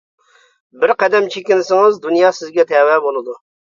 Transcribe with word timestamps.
بىر 0.85 0.93
قەدەم 1.03 1.29
چېكىنسىڭىز 1.37 2.03
دۇنيا 2.09 2.35
سىزگە 2.43 2.71
تەۋە 2.75 3.01
بولىدۇ. 3.09 3.43